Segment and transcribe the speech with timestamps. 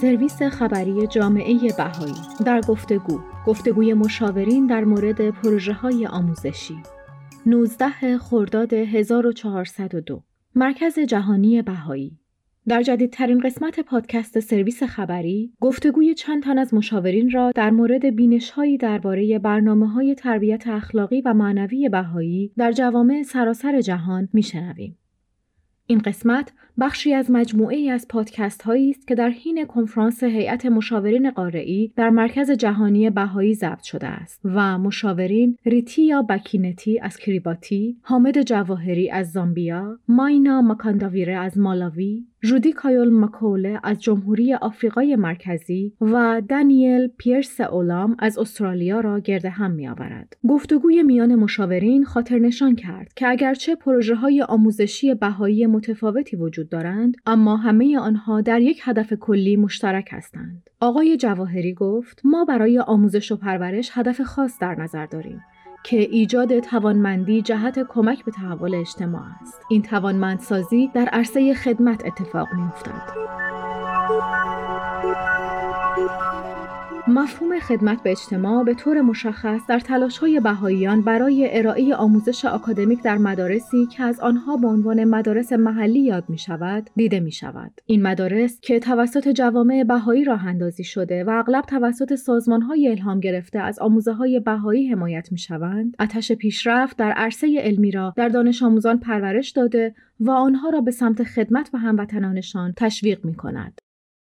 [0.00, 2.44] سرویس خبری جامعه بهایی.
[2.46, 6.76] در گفتگو گفتگوی مشاورین در مورد پروژه های آموزشی.
[7.46, 10.22] 19 خرداد 1402
[10.54, 12.18] مرکز جهانی بهایی.
[12.68, 18.76] در جدیدترین قسمت پادکست سرویس خبری گفتگوی چند تن از مشاورین را در مورد بینشهایی
[18.76, 24.98] درباره برنامه های تربیت اخلاقی و معنوی بهایی در جوامع سراسر جهان میشنویم.
[25.90, 30.66] این قسمت بخشی از مجموعه ای از پادکست هایی است که در حین کنفرانس هیئت
[30.66, 37.96] مشاورین قارعی در مرکز جهانی بهایی ضبط شده است و مشاورین ریتیا بکینتی از کریباتی،
[38.02, 45.92] حامد جواهری از زامبیا، ماینا مکانداویره از مالاوی، رودی کایول مکوله از جمهوری آفریقای مرکزی
[46.00, 50.36] و دانیل پیرس اولام از استرالیا را گرد هم می آورد.
[50.48, 57.16] گفتگوی میان مشاورین خاطر نشان کرد که اگرچه پروژه های آموزشی بهایی متفاوتی وجود دارند
[57.26, 60.70] اما همه آنها در یک هدف کلی مشترک هستند.
[60.80, 65.40] آقای جواهری گفت ما برای آموزش و پرورش هدف خاص در نظر داریم
[65.82, 69.60] که ایجاد توانمندی جهت کمک به تحول اجتماع است.
[69.70, 73.28] این توانمندسازی در عرصه خدمت اتفاق میافتد.
[77.08, 79.80] مفهوم خدمت به اجتماع به طور مشخص در
[80.20, 86.00] های بهاییان برای ارائه آموزش آکادمیک در مدارسی که از آنها به عنوان مدارس محلی
[86.00, 87.80] یاد می شود دیده می شود.
[87.86, 92.18] این مدارس که توسط جوامع بهایی راه اندازی شده و اغلب توسط
[92.68, 97.90] های الهام گرفته از آموزه های بهایی حمایت می شوند، آتش پیشرفت در عرصه علمی
[97.90, 103.24] را در دانش آموزان پرورش داده و آنها را به سمت خدمت و هموطنانشان تشویق
[103.24, 103.80] می کند.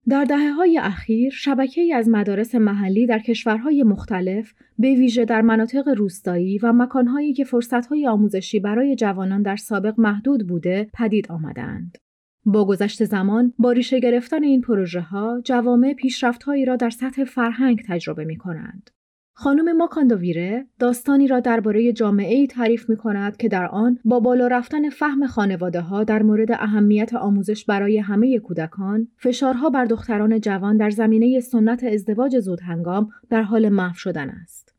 [0.08, 5.40] در دهه های اخیر شبکه ای از مدارس محلی در کشورهای مختلف به ویژه در
[5.40, 11.98] مناطق روستایی و مکانهایی که فرصتهای آموزشی برای جوانان در سابق محدود بوده پدید آمدند.
[12.44, 17.82] با گذشت زمان با ریشه گرفتن این پروژه ها جوامع پیشرفتهایی را در سطح فرهنگ
[17.88, 18.90] تجربه می کنند.
[19.38, 24.46] خانم ماکاندوویره داستانی را درباره جامعه ای تعریف می کند که در آن با بالا
[24.46, 30.76] رفتن فهم خانواده ها در مورد اهمیت آموزش برای همه کودکان، فشارها بر دختران جوان
[30.76, 34.74] در زمینه سنت ازدواج زود هنگام در حال محو شدن است.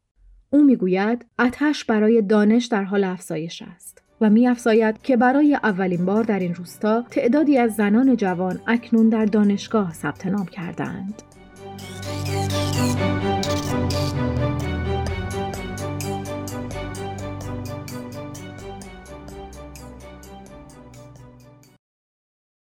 [0.50, 6.24] او می‌گوید اتش برای دانش در حال افزایش است و میافزاید که برای اولین بار
[6.24, 11.27] در این روستا تعدادی از زنان جوان اکنون در دانشگاه ثبت نام کردند.